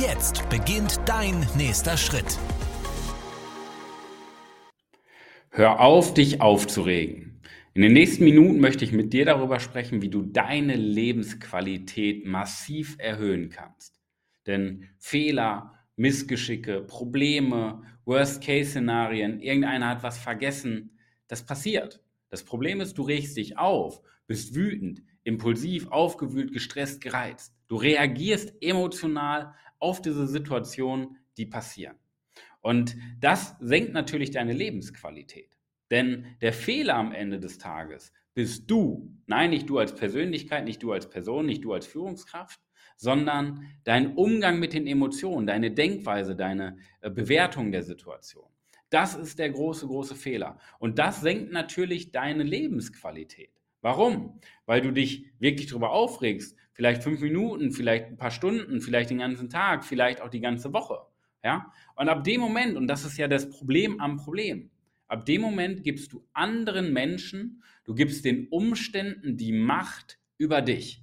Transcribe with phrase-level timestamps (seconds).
[0.00, 2.38] Jetzt beginnt dein nächster Schritt.
[5.50, 7.40] Hör auf, dich aufzuregen.
[7.74, 12.96] In den nächsten Minuten möchte ich mit dir darüber sprechen, wie du deine Lebensqualität massiv
[12.98, 14.00] erhöhen kannst.
[14.46, 22.00] Denn Fehler, Missgeschicke, Probleme, Worst-Case-Szenarien, irgendeiner hat was vergessen, das passiert.
[22.30, 27.52] Das Problem ist, du regst dich auf, bist wütend, impulsiv, aufgewühlt, gestresst, gereizt.
[27.68, 31.96] Du reagierst emotional auf diese Situationen, die passieren.
[32.60, 35.58] Und das senkt natürlich deine Lebensqualität.
[35.90, 39.12] Denn der Fehler am Ende des Tages bist du.
[39.26, 42.60] Nein, nicht du als Persönlichkeit, nicht du als Person, nicht du als Führungskraft,
[42.96, 48.46] sondern dein Umgang mit den Emotionen, deine Denkweise, deine äh, Bewertung der Situation.
[48.90, 50.58] Das ist der große, große Fehler.
[50.78, 53.50] Und das senkt natürlich deine Lebensqualität.
[53.80, 54.38] Warum?
[54.66, 56.56] Weil du dich wirklich darüber aufregst.
[56.72, 60.72] Vielleicht fünf Minuten, vielleicht ein paar Stunden, vielleicht den ganzen Tag, vielleicht auch die ganze
[60.72, 60.98] Woche.
[61.44, 61.72] Ja?
[61.96, 64.70] Und ab dem Moment, und das ist ja das Problem am Problem,
[65.12, 71.02] Ab dem Moment gibst du anderen Menschen, du gibst den Umständen die Macht über dich.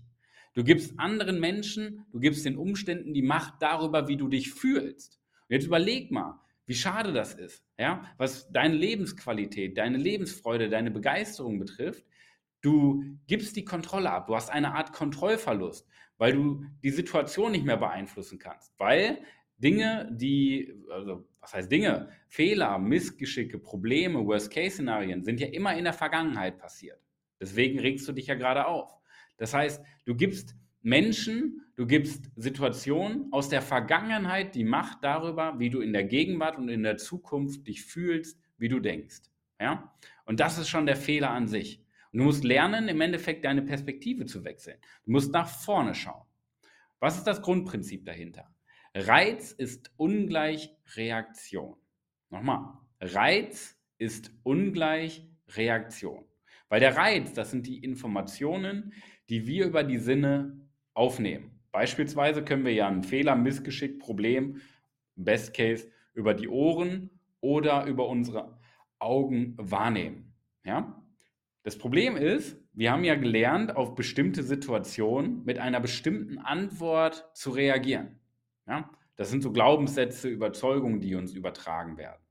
[0.56, 5.20] Du gibst anderen Menschen, du gibst den Umständen die Macht darüber, wie du dich fühlst.
[5.48, 10.90] Und jetzt überleg mal, wie schade das ist, ja, was deine Lebensqualität, deine Lebensfreude, deine
[10.90, 12.04] Begeisterung betrifft.
[12.62, 17.66] Du gibst die Kontrolle ab, du hast eine Art Kontrollverlust, weil du die Situation nicht
[17.66, 19.24] mehr beeinflussen kannst, weil
[19.58, 25.94] Dinge, die, also was heißt Dinge, Fehler, Missgeschicke, Probleme, Worst-Case-Szenarien sind ja immer in der
[25.94, 27.00] Vergangenheit passiert.
[27.40, 28.98] Deswegen regst du dich ja gerade auf.
[29.38, 35.70] Das heißt, du gibst Menschen, du gibst Situationen aus der Vergangenheit die Macht darüber, wie
[35.70, 39.22] du in der Gegenwart und in der Zukunft dich fühlst, wie du denkst.
[39.60, 39.94] Ja?
[40.26, 41.84] Und das ist schon der Fehler an sich.
[42.12, 44.78] Und du musst lernen, im Endeffekt deine Perspektive zu wechseln.
[45.06, 46.26] Du musst nach vorne schauen.
[47.00, 48.54] Was ist das Grundprinzip dahinter?
[48.96, 51.78] Reiz ist ungleich Reaktion.
[52.30, 56.26] Nochmal, Reiz ist ungleich Reaktion.
[56.70, 58.94] Weil der Reiz, das sind die Informationen,
[59.30, 61.60] die wir über die Sinne aufnehmen.
[61.72, 64.62] Beispielsweise können wir ja einen Fehler, Missgeschick, Problem,
[65.16, 67.10] Best Case über die Ohren
[67.42, 68.60] oder über unsere
[68.98, 70.34] Augen wahrnehmen.
[70.64, 70.99] Ja?
[71.64, 77.52] Das Problem ist, wir haben ja gelernt, auf bestimmte Situationen mit einer bestimmten Antwort zu
[77.52, 78.20] reagieren.
[78.66, 78.90] Ja?
[79.18, 82.22] Das sind so Glaubenssätze, Überzeugungen, die uns übertragen werden.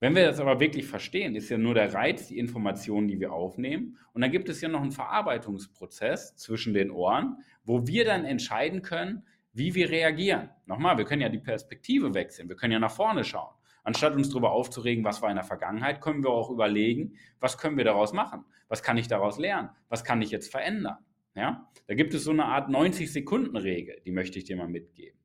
[0.00, 3.32] Wenn wir das aber wirklich verstehen, ist ja nur der Reiz die Informationen, die wir
[3.32, 3.96] aufnehmen.
[4.12, 8.82] Und dann gibt es ja noch einen Verarbeitungsprozess zwischen den Ohren, wo wir dann entscheiden
[8.82, 9.22] können,
[9.52, 10.50] wie wir reagieren.
[10.66, 13.54] Nochmal, wir können ja die Perspektive wechseln, wir können ja nach vorne schauen.
[13.84, 17.76] Anstatt uns darüber aufzuregen, was war in der Vergangenheit, können wir auch überlegen, was können
[17.76, 18.44] wir daraus machen?
[18.68, 19.70] Was kann ich daraus lernen?
[19.88, 20.98] Was kann ich jetzt verändern?
[21.34, 21.68] Ja?
[21.86, 25.18] Da gibt es so eine Art 90-Sekunden-Regel, die möchte ich dir mal mitgeben.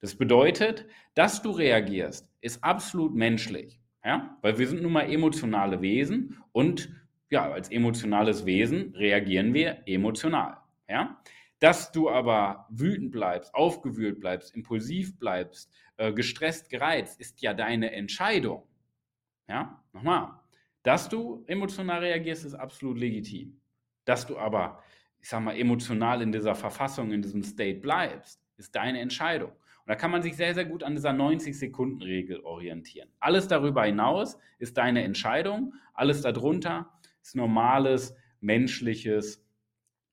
[0.00, 3.80] Das bedeutet, dass du reagierst, ist absolut menschlich.
[4.04, 4.36] Ja?
[4.42, 6.92] Weil wir sind nun mal emotionale Wesen und
[7.30, 10.58] ja, als emotionales Wesen reagieren wir emotional.
[10.88, 11.22] Ja?
[11.62, 17.92] Dass du aber wütend bleibst, aufgewühlt bleibst, impulsiv bleibst, äh, gestresst, gereizt, ist ja deine
[17.92, 18.64] Entscheidung.
[19.48, 20.40] Ja, nochmal.
[20.82, 23.60] Dass du emotional reagierst, ist absolut legitim.
[24.04, 24.82] Dass du aber,
[25.20, 29.50] ich sag mal, emotional in dieser Verfassung, in diesem State bleibst, ist deine Entscheidung.
[29.50, 33.08] Und da kann man sich sehr, sehr gut an dieser 90-Sekunden-Regel orientieren.
[33.20, 36.92] Alles darüber hinaus ist deine Entscheidung, alles darunter
[37.22, 39.46] ist normales, menschliches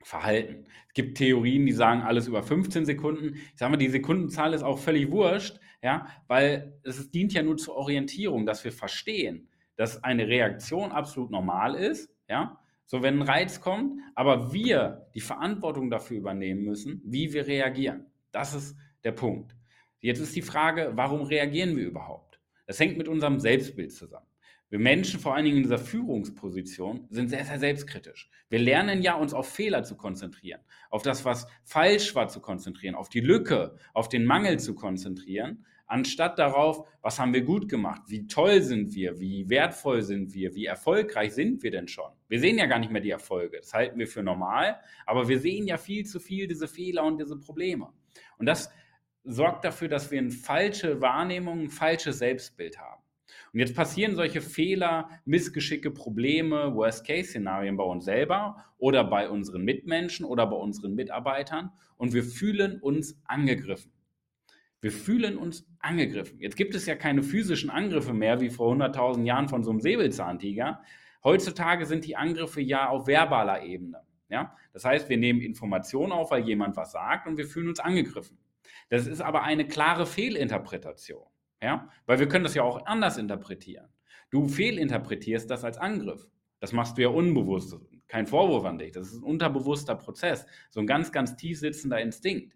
[0.03, 0.65] Verhalten.
[0.87, 3.35] Es gibt Theorien, die sagen, alles über 15 Sekunden.
[3.35, 7.57] Ich sage mal, die Sekundenzahl ist auch völlig wurscht, ja, weil es dient ja nur
[7.57, 13.27] zur Orientierung, dass wir verstehen, dass eine Reaktion absolut normal ist, ja, so wenn ein
[13.27, 18.07] Reiz kommt, aber wir die Verantwortung dafür übernehmen müssen, wie wir reagieren.
[18.31, 19.55] Das ist der Punkt.
[19.99, 22.39] Jetzt ist die Frage, warum reagieren wir überhaupt?
[22.65, 24.25] Das hängt mit unserem Selbstbild zusammen.
[24.69, 28.29] Wir Menschen, vor allen Dingen in dieser Führungsposition, sind sehr, sehr selbstkritisch.
[28.49, 30.61] Wir lernen ja, uns auf Fehler zu konzentrieren,
[30.91, 35.65] auf das, was falsch war, zu konzentrieren, auf die Lücke, auf den Mangel zu konzentrieren,
[35.87, 40.53] anstatt darauf, was haben wir gut gemacht, wie toll sind wir, wie wertvoll sind wir,
[40.53, 42.11] wie erfolgreich sind wir denn schon.
[42.27, 45.39] Wir sehen ja gar nicht mehr die Erfolge, das halten wir für normal, aber wir
[45.39, 47.89] sehen ja viel zu viel diese Fehler und diese Probleme.
[48.37, 48.69] Und das
[49.23, 53.01] sorgt dafür, dass wir eine falsche Wahrnehmung, ein falsches Selbstbild haben.
[53.53, 60.25] Und jetzt passieren solche Fehler, Missgeschicke, Probleme, Worst-Case-Szenarien bei uns selber oder bei unseren Mitmenschen
[60.25, 63.91] oder bei unseren Mitarbeitern und wir fühlen uns angegriffen.
[64.81, 66.39] Wir fühlen uns angegriffen.
[66.39, 69.81] Jetzt gibt es ja keine physischen Angriffe mehr wie vor 100.000 Jahren von so einem
[69.81, 70.81] Säbelzahntiger.
[71.23, 74.01] Heutzutage sind die Angriffe ja auf verbaler Ebene.
[74.29, 74.55] Ja?
[74.71, 78.37] Das heißt, wir nehmen Informationen auf, weil jemand was sagt und wir fühlen uns angegriffen.
[78.89, 81.25] Das ist aber eine klare Fehlinterpretation.
[81.61, 81.89] Ja?
[82.05, 83.87] Weil wir können das ja auch anders interpretieren.
[84.29, 86.27] Du fehlinterpretierst das als Angriff.
[86.59, 87.77] Das machst du ja unbewusst.
[88.07, 88.91] Kein Vorwurf an dich.
[88.91, 90.45] Das ist ein unterbewusster Prozess.
[90.69, 92.55] So ein ganz, ganz tief sitzender Instinkt.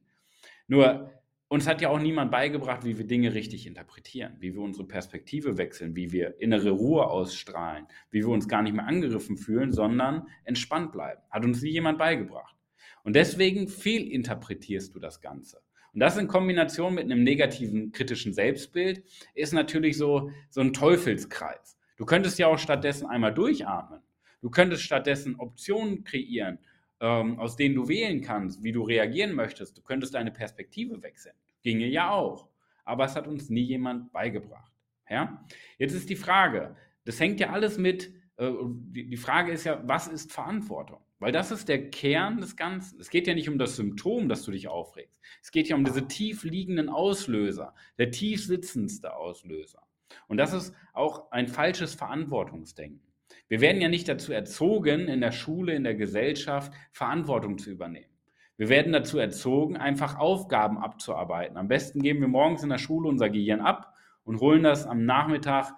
[0.67, 1.11] Nur,
[1.47, 5.57] uns hat ja auch niemand beigebracht, wie wir Dinge richtig interpretieren, wie wir unsere Perspektive
[5.57, 10.27] wechseln, wie wir innere Ruhe ausstrahlen, wie wir uns gar nicht mehr angegriffen fühlen, sondern
[10.45, 11.21] entspannt bleiben.
[11.29, 12.55] Hat uns nie jemand beigebracht.
[13.03, 15.61] Und deswegen fehlinterpretierst du das Ganze.
[15.93, 19.03] Und das in Kombination mit einem negativen kritischen Selbstbild
[19.35, 21.77] ist natürlich so, so ein Teufelskreis.
[21.97, 24.01] Du könntest ja auch stattdessen einmal durchatmen.
[24.41, 26.57] Du könntest stattdessen Optionen kreieren,
[26.99, 29.77] ähm, aus denen du wählen kannst, wie du reagieren möchtest.
[29.77, 31.35] Du könntest deine Perspektive wechseln.
[31.61, 32.49] Ginge ja auch.
[32.83, 34.71] Aber es hat uns nie jemand beigebracht.
[35.09, 35.45] Ja?
[35.77, 36.75] Jetzt ist die Frage,
[37.05, 38.51] das hängt ja alles mit, äh,
[38.91, 40.99] die Frage ist ja, was ist Verantwortung?
[41.23, 42.99] Weil das ist der Kern des Ganzen.
[42.99, 45.17] Es geht ja nicht um das Symptom, dass du dich aufregst.
[45.41, 49.81] Es geht ja um diese tief liegenden Auslöser, der tief sitzendste Auslöser.
[50.27, 53.07] Und das ist auch ein falsches Verantwortungsdenken.
[53.47, 58.11] Wir werden ja nicht dazu erzogen, in der Schule, in der Gesellschaft Verantwortung zu übernehmen.
[58.57, 61.55] Wir werden dazu erzogen, einfach Aufgaben abzuarbeiten.
[61.55, 63.93] Am besten geben wir morgens in der Schule unser Gehirn ab
[64.25, 65.71] und holen das am Nachmittag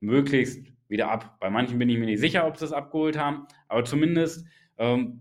[0.00, 1.38] möglichst wieder ab.
[1.38, 4.44] Bei manchen bin ich mir nicht sicher, ob sie es abgeholt haben, aber zumindest
[4.80, 5.20] ähm,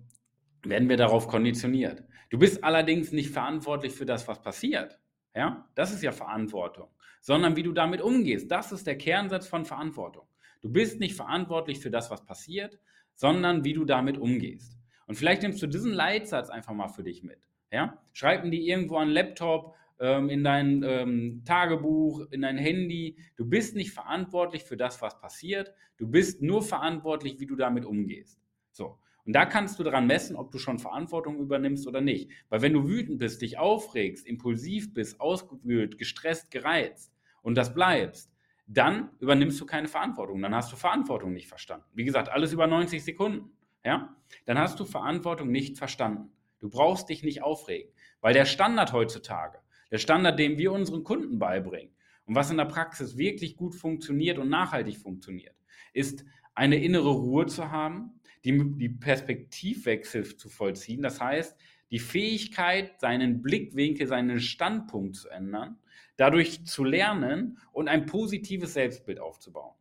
[0.63, 2.03] werden wir darauf konditioniert.
[2.31, 4.99] Du bist allerdings nicht verantwortlich für das, was passiert.
[5.35, 6.87] Ja, das ist ja Verantwortung,
[7.21, 8.49] sondern wie du damit umgehst.
[8.49, 10.27] Das ist der Kernsatz von Verantwortung.
[10.61, 12.79] Du bist nicht verantwortlich für das, was passiert,
[13.13, 14.77] sondern wie du damit umgehst.
[15.05, 17.39] Und vielleicht nimmst du diesen Leitsatz einfach mal für dich mit.
[17.71, 23.17] Ja, schreib ihn dir irgendwo an Laptop, ähm, in dein ähm, Tagebuch, in dein Handy.
[23.35, 25.73] Du bist nicht verantwortlich für das, was passiert.
[25.97, 28.39] Du bist nur verantwortlich, wie du damit umgehst.
[28.71, 28.99] So.
[29.29, 32.31] Und da kannst du daran messen, ob du schon Verantwortung übernimmst oder nicht.
[32.49, 38.31] Weil wenn du wütend bist, dich aufregst, impulsiv bist, ausgewühlt, gestresst, gereizt und das bleibst,
[38.65, 40.41] dann übernimmst du keine Verantwortung.
[40.41, 41.85] Dann hast du Verantwortung nicht verstanden.
[41.93, 43.51] Wie gesagt, alles über 90 Sekunden.
[43.85, 44.15] Ja?
[44.47, 46.31] Dann hast du Verantwortung nicht verstanden.
[46.57, 47.93] Du brauchst dich nicht aufregen.
[48.21, 49.59] Weil der Standard heutzutage,
[49.91, 51.93] der Standard, den wir unseren Kunden beibringen
[52.25, 55.55] und was in der Praxis wirklich gut funktioniert und nachhaltig funktioniert,
[55.93, 61.01] ist eine innere Ruhe zu haben, die, die Perspektivwechsel zu vollziehen.
[61.01, 61.57] Das heißt,
[61.91, 65.77] die Fähigkeit, seinen Blickwinkel, seinen Standpunkt zu ändern,
[66.17, 69.73] dadurch zu lernen und ein positives Selbstbild aufzubauen.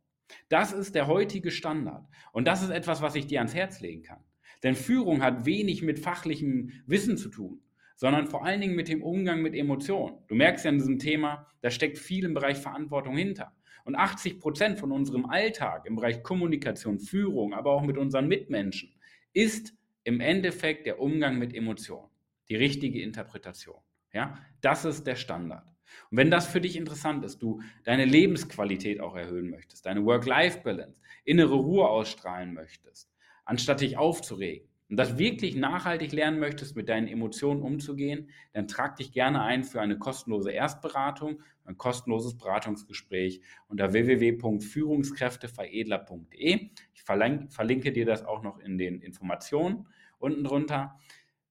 [0.49, 2.06] Das ist der heutige Standard.
[2.32, 4.22] Und das ist etwas, was ich dir ans Herz legen kann.
[4.62, 7.61] Denn Führung hat wenig mit fachlichem Wissen zu tun,
[7.96, 10.19] sondern vor allen Dingen mit dem Umgang mit Emotionen.
[10.28, 13.52] Du merkst ja in diesem Thema, da steckt viel im Bereich Verantwortung hinter.
[13.88, 18.93] Und 80 Prozent von unserem Alltag im Bereich Kommunikation, Führung, aber auch mit unseren Mitmenschen
[19.32, 19.73] ist
[20.05, 22.11] im Endeffekt der Umgang mit Emotionen,
[22.50, 23.79] die richtige Interpretation.
[24.12, 25.67] Ja, das ist der Standard.
[26.11, 31.00] Und wenn das für dich interessant ist, du deine Lebensqualität auch erhöhen möchtest, deine Work-Life-Balance,
[31.25, 33.11] innere Ruhe ausstrahlen möchtest,
[33.47, 38.97] anstatt dich aufzuregen, und das wirklich nachhaltig lernen möchtest, mit deinen Emotionen umzugehen, dann trag
[38.97, 46.71] dich gerne ein für eine kostenlose Erstberatung, ein kostenloses Beratungsgespräch unter www.führungskräfteveredler.de.
[46.95, 49.87] Ich verlinke dir das auch noch in den Informationen
[50.18, 50.99] unten drunter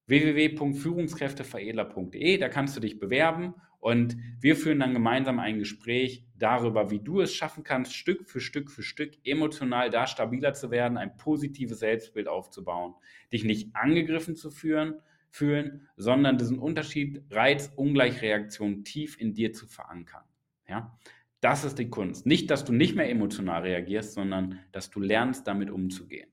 [0.08, 2.38] www.führungskräfteveredler.de.
[2.38, 3.54] Da kannst du dich bewerben
[3.88, 8.42] und wir führen dann gemeinsam ein Gespräch darüber, wie du es schaffen kannst, Stück für
[8.42, 12.96] Stück für Stück emotional da stabiler zu werden, ein positives Selbstbild aufzubauen,
[13.32, 14.96] dich nicht angegriffen zu führen,
[15.30, 20.26] fühlen, sondern diesen Unterschied Reiz-Ungleichreaktion tief in dir zu verankern.
[20.68, 21.00] Ja?
[21.40, 22.26] Das ist die Kunst.
[22.26, 26.28] Nicht, dass du nicht mehr emotional reagierst, sondern dass du lernst, damit umzugehen.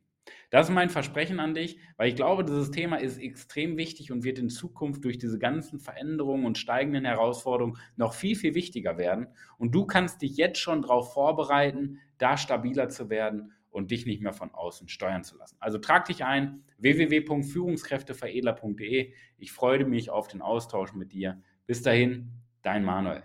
[0.54, 4.23] Das ist mein Versprechen an dich, weil ich glaube, dieses Thema ist extrem wichtig und
[4.23, 9.26] wird in Zukunft durch diese ganzen Veränderungen und steigenden Herausforderungen noch viel, viel wichtiger werden.
[9.58, 14.23] Und du kannst dich jetzt schon darauf vorbereiten, da stabiler zu werden und dich nicht
[14.23, 15.56] mehr von außen steuern zu lassen.
[15.58, 19.12] Also trag dich ein, www.führungskräfteveredler.de.
[19.38, 21.42] Ich freue mich auf den Austausch mit dir.
[21.66, 22.30] Bis dahin,
[22.62, 23.25] dein Manuel.